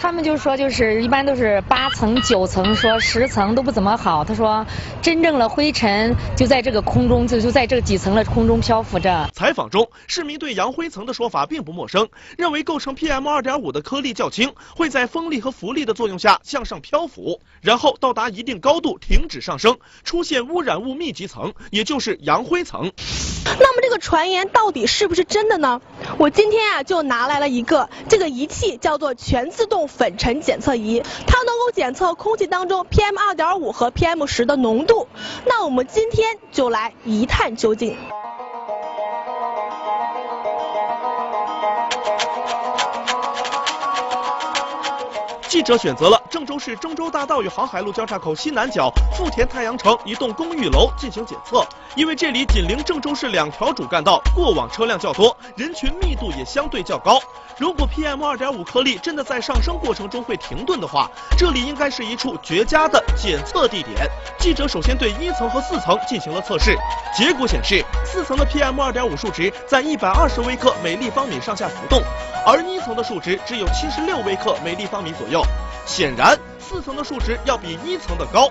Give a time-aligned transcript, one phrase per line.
[0.00, 4.24] 他们就说就是一般都是八层九层，说十层都不怎么好。
[4.24, 4.64] 他说
[5.02, 9.28] 真正的灰尘就在这个空中，就就在这几层的空中漂浮着。
[9.34, 22.92] 采访中，市民对扬灰层的说法并不陌生，认为构成 PM 二点五的颗粒较轻，会在风力和浮力的作用下向上漂浮，然后到达一定高度停止上升，出现污染物密集层，也就是扬灰层。
[23.44, 25.80] 那么这个传言到底是不是真的呢？
[26.18, 35.08] 我今天啊就拿来了一个这个仪器，叫做全自动粉尘检测仪，它能够检测空气当中 PM 二点五和 PM 十的浓度。
[35.46, 37.96] 那我们今天就来一探究竟。
[45.48, 51.66] 记者选择了郑州市郑州大道与航海路交叉口西南角富田太阳城一栋公寓楼进行检测，
[51.96, 57.18] 因为这里紧邻郑州市两条主干道，过往车辆较多，人群密度也相对较高。
[57.56, 64.06] 如果 PM 二点五颗粒真的在上升过程中会停顿的话，这里应该是一处绝佳的检测地点。
[64.38, 66.76] 记者首先对一层和四层进行了测试，
[67.16, 72.02] 结果显示四层的 PM 二点五数值在一百二十微克每立方米上下浮动，
[72.50, 75.42] 而一层的数值只有七十六微克每立方米左右。
[75.84, 78.48] 显然，四层的数值要比一层的高。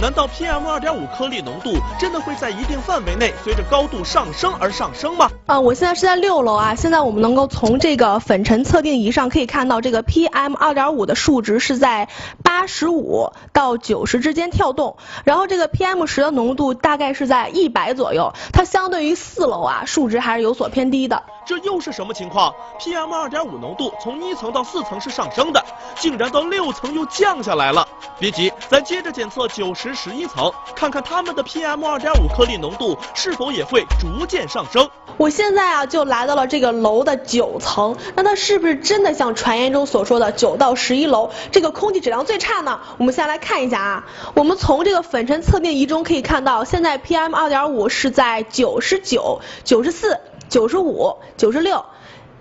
[0.00, 5.30] 难道 PM 二点五颗粒浓度真的会在一定范围内随着高度上升而上升吗？
[5.44, 6.74] 啊，我现在是在六楼啊。
[6.74, 12.08] 现在我们能够从这个粉尘测定仪上可以看到，这个 PM 二点五的数值是在
[12.42, 21.22] 八十五到九十之间跳动，然后这个 PM 十的浓度大概是在一百左右，它相对于四楼啊数值还是有所偏低的。
[21.44, 25.62] 这又是什么情况？PM 二点五浓度从一层到四层是上升的，
[25.96, 27.86] 竟然到六层又降下来了。
[28.18, 34.88] 别急，咱接着检测九十、十一层，看看它们的 PM 二点五颗粒浓度是否也会逐渐上升。
[35.16, 42.80] 我现在啊就来到了这个楼的九层，那它是不是真的像传言中所说的九到十一楼这个空气质量最差呢？
[42.98, 50.18] 我们先来看一下啊，我们从这个粉尘测定仪中可以看到，现在 PM 二点五是在九十九、九十四。
[50.48, 51.84] 九十五、九十六、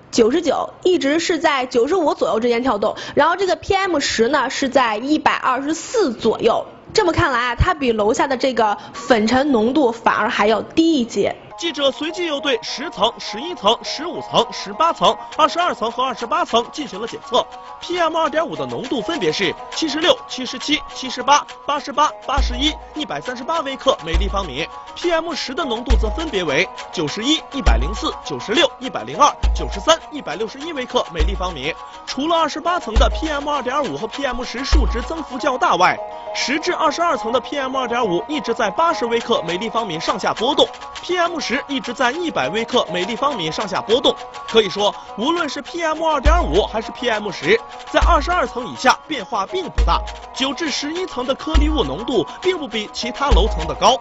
[0.10, 2.96] 九十九，一直是在九十五左右之间跳动。
[3.14, 6.66] 然后这个 PM 十呢是在一百二十四左右。
[6.94, 11.36] 这么看来啊，它比楼下的这个粉尘浓度反而还要低一截。
[11.60, 17.46] 记者随即又对十层、十一层、十五层、十八层、二十二层和二十八层进行了检测
[17.82, 24.66] ，PM 二点五的浓度分别是七十六、七十七、七十八、八十八、八十一、一百三十八微克每立方米
[24.96, 31.76] ，PM 十的浓度则分别为九十一、一百零四、九十六、一百零二、九十三、一百六十一微克每立方米。
[32.08, 35.98] 除了二十八层的 PM 二点五和 PM 十数值增幅较大外，
[36.34, 40.66] 十至二十二层的 PM 二点五一直在八十微克每立方米上下波动
[41.04, 41.49] ，PM 十。
[41.50, 44.16] 值一直在一百微克每立方米上下波动，
[44.48, 47.60] 可以说无论是 PM 二点五还是 PM 十，
[47.92, 50.00] 在二十二层以下变化并不大。
[50.36, 54.00] 九至十一层的颗粒物浓度并不比其他楼层的高。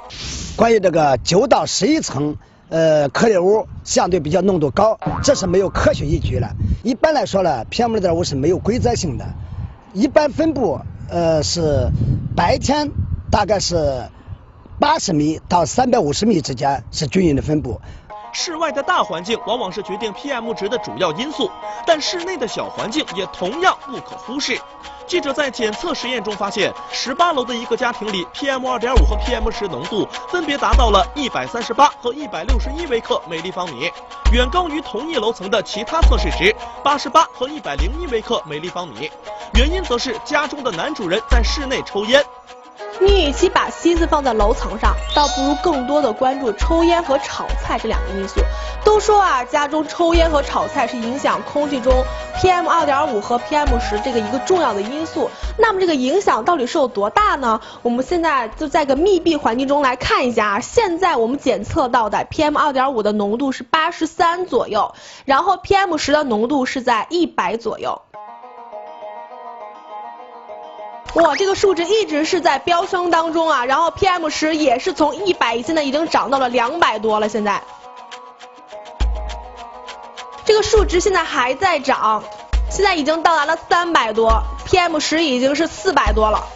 [0.57, 2.37] 关于这个九到十一层，
[2.69, 6.51] 呃，颗粒物相对比较浓度高，这是没有科学依据的。
[6.83, 9.25] 一般来说呢，PM 二点五是没有规则性的，
[9.95, 11.89] 一般分布呃是
[12.37, 12.91] 白天
[13.31, 14.11] 大概是。
[14.81, 17.81] 八十米到三百五十米之间是均匀的分布。
[18.33, 21.51] 室外的大环境往往是决定 PM 值的主要因素，
[21.85, 24.57] 但室内的小环境也同样不可忽视。
[25.09, 33.91] 记者在检测实验中发现，十八楼的一个家庭里，PM 二点五和 PM 十浓度分别达到了一百三十八和一百六十一微克每立方米，
[34.33, 39.11] 远高于同一楼层的其他测试值八十八和一百零一微克每立方米。
[39.55, 42.23] 原因则是家中的男主人在室内抽烟。
[43.01, 48.41] 你与其把心思放在楼层上，倒不如更多的关注抽烟和炒菜这两个因素。
[48.85, 51.93] 都说啊，家中抽烟和炒菜是影响空气中
[52.37, 55.31] PM 二点五和 PM 十这个一个重要的因素。
[55.57, 57.61] 那么这个影响到底是有多大呢？
[57.83, 60.61] 我们现在就在个密闭环境中来看一下啊。
[60.61, 68.03] 现在我们检测到的 PM 二点五的浓度是八十三左右，然后 PM 十的浓度是在一百左右。
[71.15, 77.29] 哇，这个数值一直是在飙升当中啊，然后 PM 十也是从一百，现在已经涨到了两百多了。
[77.29, 77.63] 现在，
[80.45, 82.23] 这个数值现在还在涨，
[82.71, 86.47] 现在已经到达了三百多，PM 十已经是四百多了。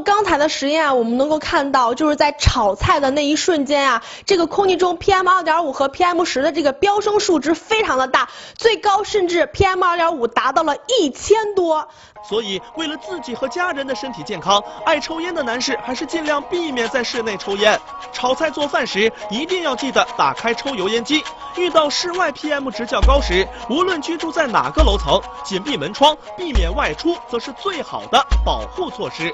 [0.00, 11.88] 刚才的实验，我们能够看到，就是在炒菜的那一瞬间啊，这个空气中 PM 二点五和 PM 十的这个飙升数值非常的大，最高甚至 PM 二点五达到了一千多。
[12.28, 17.78] 所以，为了自己和家人的身体健康，爱抽烟的男士还是尽量避免在室内抽烟。
[18.12, 21.22] 炒菜做饭时一定要记得打开抽油烟机。
[21.56, 29.32] 遇到室外 PM 值较高时，无论居住在哪个楼层，紧闭门窗，避免外出，则是最好的保护措施。